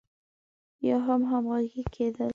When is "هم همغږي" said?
1.07-1.83